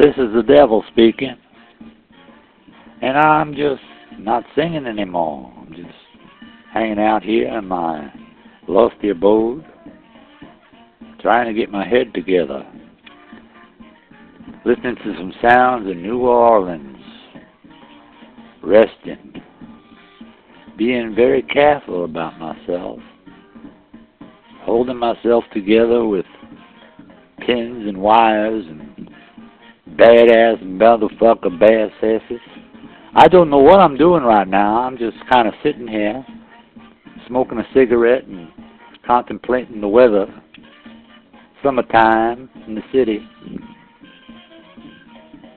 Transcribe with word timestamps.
this 0.00 0.14
is 0.16 0.32
the 0.32 0.42
devil 0.42 0.82
speaking. 0.90 1.36
And 3.02 3.18
I'm 3.18 3.54
just 3.54 3.82
not 4.18 4.44
singing 4.56 4.86
anymore. 4.86 5.52
I'm 5.58 5.74
just 5.74 5.94
hanging 6.72 6.98
out 6.98 7.22
here 7.22 7.48
in 7.58 7.66
my 7.66 8.10
lofty 8.66 9.10
abode, 9.10 9.64
trying 11.20 11.46
to 11.46 11.58
get 11.58 11.70
my 11.70 11.86
head 11.86 12.14
together, 12.14 12.64
listening 14.64 14.96
to 14.96 15.14
some 15.18 15.34
sounds 15.42 15.90
in 15.90 16.02
New 16.02 16.20
Orleans, 16.20 16.96
resting, 18.62 19.42
being 20.78 21.14
very 21.14 21.42
careful 21.42 22.04
about 22.04 22.38
myself, 22.38 23.00
holding 24.62 24.96
myself 24.96 25.44
together 25.52 26.06
with 26.06 26.24
pins 27.40 27.86
and 27.86 27.98
wires 27.98 28.64
and 28.66 28.79
badass 30.00 30.62
motherfucker 30.62 31.58
bass 31.58 31.92
asses. 31.98 32.40
I 33.14 33.28
don't 33.28 33.50
know 33.50 33.58
what 33.58 33.80
I'm 33.80 33.98
doing 33.98 34.22
right 34.22 34.48
now. 34.48 34.78
I'm 34.78 34.96
just 34.96 35.18
kind 35.30 35.46
of 35.46 35.52
sitting 35.62 35.86
here, 35.86 36.24
smoking 37.26 37.58
a 37.58 37.66
cigarette 37.74 38.24
and 38.24 38.48
contemplating 39.06 39.82
the 39.82 39.88
weather. 39.88 40.26
Summertime 41.62 42.48
in 42.66 42.74
the 42.74 42.82
city. 42.92 43.28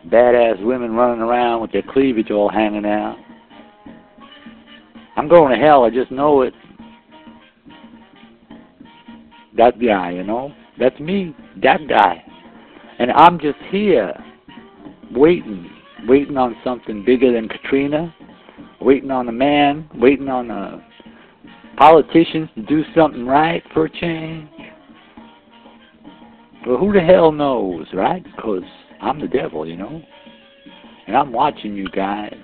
Badass 0.07 0.61
women 0.66 0.91
running 0.91 1.21
around 1.21 1.61
with 1.61 1.71
their 1.71 1.83
cleavage 1.94 2.30
all 2.30 2.49
hanging 2.49 2.86
out. 2.86 3.17
I'm 5.16 5.30
going 5.30 5.58
to 5.58 5.66
hell, 5.66 5.86
I 5.86 5.89
just 5.89 6.11
know 6.11 6.41
it. 6.41 6.53
That 9.55 9.80
guy, 9.80 10.11
you 10.11 10.23
know? 10.23 10.52
That's 10.77 10.99
me, 10.99 11.33
that 11.61 11.88
guy. 11.88 12.25
And 12.99 13.11
I'm 13.11 13.39
just 13.39 13.59
here, 13.69 14.14
waiting, 15.16 15.69
waiting 16.08 16.38
on 16.38 16.56
something 16.64 17.03
bigger 17.03 17.31
than 17.31 17.47
Katrina, 17.47 18.14
waiting 18.81 19.11
on 19.11 19.28
a 19.30 19.31
man, 19.31 19.89
waiting 19.95 20.30
on 20.30 20.52
a 20.52 20.86
politicians 21.78 22.50
to 22.55 22.61
do 22.64 22.83
something 22.95 23.25
right 23.25 23.64
for 23.73 23.86
a 23.86 23.89
change. 23.89 24.50
Well, 26.66 26.78
who 26.78 26.94
the 26.94 27.02
hell 27.02 27.31
knows, 27.31 27.88
right? 27.94 28.23
Because 28.23 28.64
I'm 29.02 29.20
the 29.20 29.28
devil, 29.28 29.67
you 29.67 29.75
know? 29.75 30.02
And 31.08 31.17
I'm 31.17 31.33
watching 31.33 31.75
you 31.75 31.89
guys. 31.89 32.38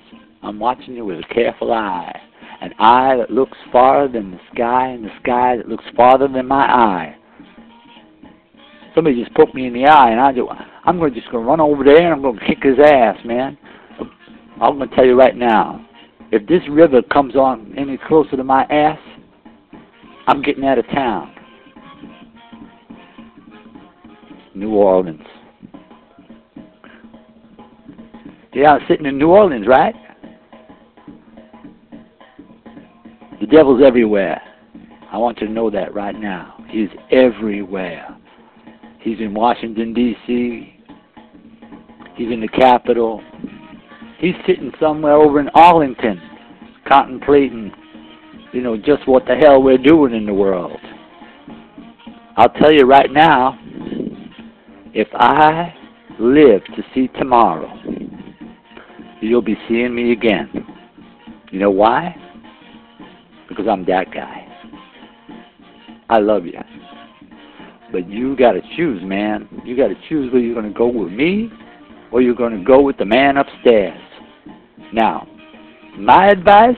I'm 0.43 0.59
watching 0.59 0.95
you 0.95 1.05
with 1.05 1.19
a 1.19 1.33
careful 1.33 1.71
eye. 1.71 2.19
An 2.61 2.73
eye 2.79 3.15
that 3.17 3.31
looks 3.31 3.57
farther 3.71 4.11
than 4.11 4.31
the 4.31 4.39
sky, 4.53 4.87
and 4.87 5.05
the 5.05 5.11
sky 5.21 5.55
that 5.57 5.69
looks 5.69 5.85
farther 5.95 6.27
than 6.27 6.45
my 6.47 6.65
eye. 6.65 7.15
Somebody 8.93 9.21
just 9.21 9.33
poked 9.35 9.55
me 9.55 9.67
in 9.67 9.73
the 9.73 9.85
eye, 9.85 10.11
and 10.11 10.19
I 10.19 10.33
do, 10.33 10.49
I'm 10.85 10.97
going 10.97 11.13
to 11.13 11.19
just 11.19 11.31
going 11.31 11.43
to 11.43 11.49
run 11.49 11.59
over 11.59 11.83
there 11.83 12.05
and 12.05 12.13
I'm 12.13 12.21
going 12.21 12.37
to 12.37 12.45
kick 12.45 12.63
his 12.63 12.79
ass, 12.79 13.17
man. 13.25 13.57
I'm 14.61 14.77
going 14.77 14.89
to 14.89 14.95
tell 14.95 15.05
you 15.05 15.17
right 15.17 15.35
now, 15.35 15.85
if 16.31 16.47
this 16.47 16.61
river 16.69 17.01
comes 17.01 17.35
on 17.35 17.73
any 17.77 17.97
closer 18.07 18.37
to 18.37 18.43
my 18.43 18.63
ass, 18.65 18.99
I'm 20.27 20.41
getting 20.41 20.65
out 20.65 20.77
of 20.77 20.85
town. 20.87 21.35
New 24.53 24.71
Orleans. 24.71 25.21
Yeah, 28.53 28.73
I'm 28.73 28.81
sitting 28.87 29.05
in 29.05 29.17
New 29.17 29.29
Orleans, 29.29 29.67
right? 29.67 29.95
The 33.39 33.47
devil's 33.47 33.81
everywhere. 33.85 34.41
I 35.11 35.17
want 35.17 35.39
you 35.39 35.47
to 35.47 35.53
know 35.53 35.69
that 35.69 35.93
right 35.93 36.19
now. 36.19 36.63
He's 36.69 36.89
everywhere. 37.11 38.18
He's 39.01 39.19
in 39.19 39.33
Washington, 39.33 39.93
D.C. 39.93 40.75
He's 42.15 42.31
in 42.31 42.41
the 42.41 42.49
Capitol. 42.49 43.23
He's 44.19 44.35
sitting 44.45 44.71
somewhere 44.79 45.13
over 45.13 45.39
in 45.39 45.47
Arlington, 45.53 46.21
contemplating, 46.85 47.71
you 48.51 48.61
know, 48.61 48.75
just 48.75 49.07
what 49.07 49.25
the 49.25 49.35
hell 49.35 49.63
we're 49.63 49.77
doing 49.77 50.13
in 50.13 50.25
the 50.25 50.33
world. 50.33 50.77
I'll 52.35 52.49
tell 52.49 52.73
you 52.73 52.85
right 52.85 53.11
now, 53.11 53.57
if 54.93 55.07
I 55.13 55.73
live 56.19 56.63
to 56.75 56.83
see 56.93 57.07
tomorrow, 57.19 57.73
you'll 59.21 59.41
be 59.41 59.57
seeing 59.69 59.95
me 59.95 60.11
again. 60.11 60.49
You 61.51 61.59
know 61.59 61.71
why? 61.71 62.15
Because 63.47 63.65
I'm 63.69 63.85
that 63.85 64.11
guy. 64.13 64.45
I 66.09 66.19
love 66.19 66.45
you. 66.45 66.59
But 67.91 68.09
you 68.09 68.35
got 68.35 68.53
to 68.53 68.61
choose, 68.75 69.01
man. 69.03 69.47
You 69.65 69.75
got 69.75 69.87
to 69.87 69.95
choose 70.07 70.31
whether 70.31 70.43
you're 70.43 70.59
going 70.59 70.71
to 70.71 70.77
go 70.77 70.87
with 70.87 71.11
me 71.11 71.49
or 72.11 72.21
you're 72.21 72.35
going 72.35 72.57
to 72.57 72.63
go 72.63 72.81
with 72.81 72.97
the 72.97 73.05
man 73.05 73.37
upstairs. 73.37 73.99
Now, 74.93 75.27
my 75.97 76.27
advice, 76.27 76.77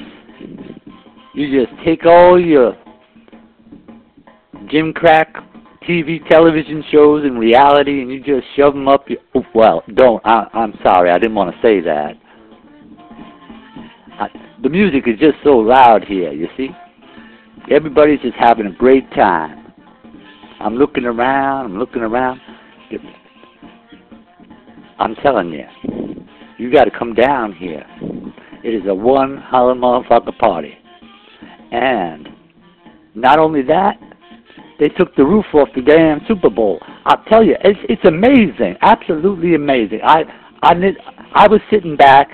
you 1.34 1.66
just 1.66 1.72
take 1.86 2.06
all 2.06 2.40
your 2.40 2.78
Jim 4.70 4.94
Crack 4.94 5.36
TV, 5.88 6.28
television 6.30 6.84
shows, 6.92 7.24
and 7.26 7.40
reality, 7.40 8.02
and 8.02 8.12
you 8.12 8.20
just 8.20 8.46
shove 8.56 8.74
them 8.74 8.88
up 8.88 9.10
your. 9.10 9.20
Oh, 9.36 9.44
well, 9.56 9.84
don't. 9.96 10.22
I, 10.26 10.48
I'm 10.54 10.74
sorry. 10.84 11.10
I 11.10 11.18
didn't 11.18 11.36
want 11.36 11.54
to 11.54 11.62
say 11.62 11.82
that. 11.82 12.14
I, 14.14 14.28
the 14.62 14.70
music 14.70 15.08
is 15.08 15.20
just 15.20 15.38
so 15.44 15.58
loud 15.58 16.06
here, 16.06 16.32
you 16.32 16.48
see? 16.56 16.70
Everybody's 17.70 18.20
just 18.22 18.36
having 18.38 18.68
a 18.68 18.72
great 18.72 19.10
time. 19.12 19.61
I'm 20.62 20.76
looking 20.76 21.06
around, 21.06 21.66
I'm 21.66 21.80
looking 21.80 22.02
around. 22.02 22.40
I'm 25.00 25.16
telling 25.16 25.52
you, 25.52 25.66
you 26.58 26.72
got 26.72 26.84
to 26.84 26.92
come 26.92 27.16
down 27.16 27.54
here. 27.54 27.84
It 28.64 28.70
is 28.70 28.84
a 28.88 28.94
one 28.94 29.38
holler 29.38 29.74
motherfucker 29.74 30.38
party. 30.38 30.78
And 31.72 32.30
not 33.16 33.40
only 33.40 33.64
that, 33.64 33.98
they 34.80 34.90
took 34.90 35.16
the 35.16 35.24
roof 35.24 35.46
off 35.54 35.70
the 35.76 35.82
damn 35.82 36.22
Super 36.28 36.50
Bowl. 36.50 36.80
I'll 37.06 37.24
tell 37.26 37.44
you, 37.44 37.56
it's 37.64 37.80
it's 37.90 38.06
amazing, 38.06 38.76
absolutely 38.82 39.56
amazing. 39.56 40.00
I 40.04 40.24
I 40.62 40.74
I 41.34 41.48
was 41.48 41.62
sitting 41.72 41.96
back. 41.96 42.28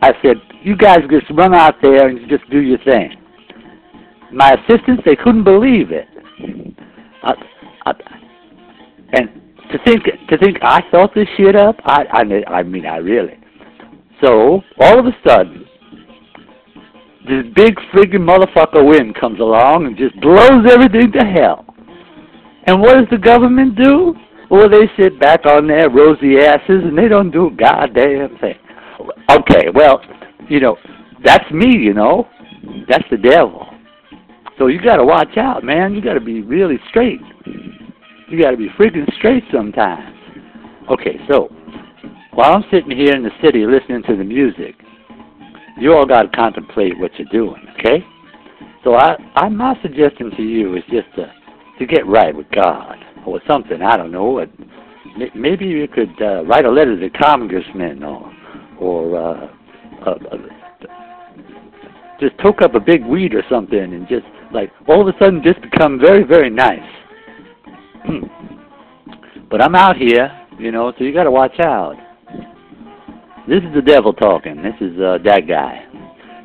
I 0.00 0.12
said, 0.22 0.36
"You 0.62 0.76
guys 0.76 1.00
just 1.10 1.26
run 1.30 1.54
out 1.54 1.76
there 1.82 2.08
and 2.08 2.28
just 2.28 2.48
do 2.50 2.60
your 2.60 2.78
thing." 2.78 3.16
My 4.32 4.52
assistants, 4.52 5.02
they 5.04 5.16
couldn't 5.16 5.44
believe 5.44 5.90
it. 5.90 6.06
I, 7.22 7.32
and 9.12 9.28
to 9.72 9.78
think 9.84 10.04
to 10.28 10.38
think 10.38 10.58
I 10.62 10.82
thought 10.90 11.14
this 11.14 11.28
shit 11.36 11.56
up, 11.56 11.76
I 11.84 12.04
I 12.12 12.52
I 12.58 12.62
mean 12.62 12.86
I 12.86 12.96
really. 12.98 13.38
So 14.22 14.60
all 14.80 14.98
of 14.98 15.06
a 15.06 15.16
sudden, 15.26 15.64
this 17.28 17.44
big 17.54 17.76
friggin' 17.94 18.26
motherfucker 18.26 18.86
wind 18.86 19.14
comes 19.20 19.38
along 19.38 19.86
and 19.86 19.96
just 19.96 20.18
blows 20.20 20.66
everything 20.70 21.12
to 21.12 21.24
hell. 21.24 21.64
And 22.66 22.80
what 22.80 22.94
does 22.94 23.06
the 23.10 23.18
government 23.18 23.76
do? 23.76 24.14
Well, 24.50 24.68
they 24.68 24.90
sit 24.98 25.20
back 25.20 25.44
on 25.46 25.66
their 25.66 25.90
rosy 25.90 26.38
asses 26.38 26.82
and 26.84 26.96
they 26.96 27.06
don't 27.06 27.30
do 27.30 27.48
a 27.48 27.50
goddamn 27.50 28.38
thing. 28.38 28.58
Okay, 29.30 29.68
well, 29.74 30.00
you 30.48 30.58
know, 30.60 30.76
that's 31.24 31.48
me, 31.52 31.76
you 31.76 31.92
know. 31.94 32.26
That's 32.88 33.04
the 33.10 33.18
devil. 33.18 33.66
So 34.58 34.66
you 34.66 34.82
got 34.82 34.96
to 34.96 35.04
watch 35.04 35.36
out, 35.36 35.62
man. 35.62 35.94
You 35.94 36.02
got 36.02 36.14
to 36.14 36.20
be 36.20 36.40
really 36.40 36.78
straight. 36.88 37.20
You 38.28 38.42
got 38.42 38.50
to 38.50 38.56
be 38.56 38.68
freaking 38.78 39.10
straight 39.16 39.44
sometimes. 39.52 40.14
Okay, 40.90 41.18
so 41.30 41.48
while 42.32 42.52
I'm 42.52 42.64
sitting 42.70 42.90
here 42.90 43.14
in 43.14 43.22
the 43.22 43.30
city 43.42 43.66
listening 43.66 44.02
to 44.04 44.16
the 44.16 44.24
music, 44.24 44.74
you 45.78 45.94
all 45.94 46.06
got 46.06 46.22
to 46.22 46.28
contemplate 46.28 46.98
what 46.98 47.10
you're 47.18 47.28
doing, 47.32 47.66
okay? 47.78 48.04
So 48.84 48.94
I, 48.94 49.16
I, 49.34 49.48
my 49.48 49.80
suggestion 49.82 50.30
to 50.36 50.42
you 50.42 50.76
is 50.76 50.82
just 50.90 51.06
to, 51.16 51.32
to 51.78 51.86
get 51.86 52.06
right 52.06 52.34
with 52.34 52.50
God 52.50 52.96
or 53.26 53.40
something. 53.46 53.82
I 53.82 53.96
don't 53.96 54.12
know. 54.12 54.44
Maybe 55.34 55.66
you 55.66 55.88
could 55.88 56.14
uh, 56.20 56.44
write 56.44 56.64
a 56.64 56.70
letter 56.70 56.98
to 56.98 57.00
the 57.00 57.10
congressman 57.18 58.02
or, 58.02 58.32
or 58.78 59.16
uh, 59.16 59.48
uh, 60.06 60.10
uh, 60.10 60.36
just 62.20 62.38
toke 62.38 62.62
up 62.62 62.74
a 62.74 62.80
big 62.80 63.04
weed 63.04 63.34
or 63.34 63.42
something 63.50 63.78
and 63.78 64.08
just 64.08 64.26
like 64.52 64.70
all 64.88 65.00
of 65.00 65.14
a 65.14 65.18
sudden 65.18 65.42
just 65.42 65.60
become 65.62 65.98
very, 65.98 66.24
very 66.24 66.50
nice. 66.50 66.78
But 69.50 69.62
I'm 69.62 69.74
out 69.74 69.96
here, 69.96 70.30
you 70.58 70.72
know, 70.72 70.92
so 70.98 71.04
you 71.04 71.12
got 71.12 71.24
to 71.24 71.30
watch 71.30 71.58
out. 71.60 71.96
This 73.48 73.62
is 73.62 73.74
the 73.74 73.82
devil 73.82 74.12
talking. 74.12 74.62
This 74.62 74.74
is 74.80 74.98
uh, 75.00 75.18
that 75.24 75.48
guy. 75.48 75.84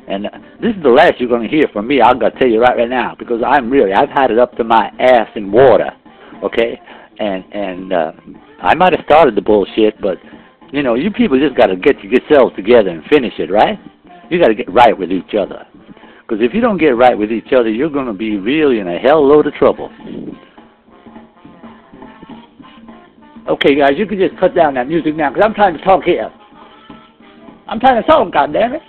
And 0.08 0.24
this 0.60 0.74
is 0.76 0.82
the 0.82 0.88
last 0.88 1.14
you're 1.18 1.28
going 1.28 1.48
to 1.48 1.54
hear 1.54 1.66
from 1.72 1.86
me. 1.86 2.00
I'm 2.00 2.18
going 2.18 2.32
to 2.32 2.38
tell 2.38 2.48
you 2.48 2.60
right 2.60 2.76
right 2.76 2.88
now 2.88 3.14
because 3.18 3.42
I'm 3.46 3.70
really 3.70 3.92
I've 3.92 4.10
had 4.10 4.30
it 4.30 4.38
up 4.38 4.56
to 4.56 4.64
my 4.64 4.90
ass 4.98 5.28
in 5.34 5.50
water, 5.50 5.90
okay? 6.42 6.80
And 7.18 7.44
and 7.52 7.92
uh, 7.92 8.12
I 8.62 8.74
might 8.74 8.94
have 8.96 9.04
started 9.04 9.34
the 9.34 9.42
bullshit, 9.42 10.00
but 10.00 10.18
you 10.72 10.82
know, 10.82 10.94
you 10.94 11.10
people 11.10 11.38
just 11.38 11.56
got 11.56 11.66
to 11.66 11.76
get 11.76 11.96
yourselves 12.02 12.54
together 12.56 12.90
and 12.90 13.04
finish 13.04 13.34
it, 13.38 13.50
right? 13.50 13.78
You 14.30 14.40
got 14.40 14.48
to 14.48 14.54
get 14.54 14.72
right 14.72 14.96
with 14.96 15.12
each 15.12 15.34
other. 15.38 15.66
Because 16.26 16.42
if 16.42 16.54
you 16.54 16.60
don't 16.60 16.78
get 16.78 16.96
right 16.96 17.16
with 17.16 17.30
each 17.30 17.52
other, 17.52 17.68
you're 17.68 17.90
going 17.90 18.06
to 18.06 18.14
be 18.14 18.38
really 18.38 18.80
in 18.80 18.88
a 18.88 18.98
hell 18.98 19.26
load 19.26 19.46
of 19.46 19.54
trouble. 19.54 19.90
Okay, 23.46 23.74
guys, 23.74 23.92
you 23.96 24.06
can 24.06 24.18
just 24.18 24.38
cut 24.38 24.54
down 24.54 24.74
that 24.74 24.88
music 24.88 25.14
now, 25.14 25.28
because 25.28 25.44
I'm 25.44 25.54
trying 25.54 25.76
to 25.76 25.84
talk 25.84 26.04
here. 26.04 26.32
I'm 27.68 27.78
trying 27.78 28.02
to 28.02 28.08
talk, 28.08 28.32
goddammit. 28.32 28.80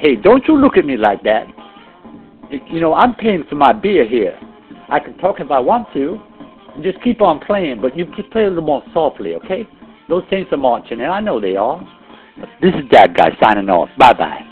Hey, 0.00 0.16
don't 0.16 0.44
you 0.48 0.56
look 0.56 0.76
at 0.76 0.84
me 0.84 0.96
like 0.96 1.22
that. 1.22 1.46
You 2.68 2.80
know, 2.80 2.94
I'm 2.94 3.14
paying 3.14 3.44
for 3.48 3.54
my 3.54 3.72
beer 3.72 4.08
here. 4.08 4.38
I 4.88 4.98
can 4.98 5.16
talk 5.18 5.38
if 5.38 5.50
I 5.50 5.60
want 5.60 5.86
to. 5.94 6.20
Just 6.82 7.02
keep 7.02 7.20
on 7.20 7.40
playing, 7.40 7.80
but 7.80 7.96
you 7.96 8.06
just 8.16 8.30
play 8.30 8.44
a 8.44 8.48
little 8.48 8.64
more 8.64 8.82
softly, 8.92 9.34
okay? 9.34 9.66
Those 10.08 10.24
things 10.30 10.46
are 10.52 10.56
marching, 10.56 11.00
and 11.00 11.12
I 11.12 11.20
know 11.20 11.40
they 11.40 11.56
are. 11.56 11.80
This 12.60 12.74
is 12.74 12.88
Dat 12.90 13.14
Guy 13.16 13.30
signing 13.40 13.68
off. 13.68 13.88
Bye-bye. 13.98 14.47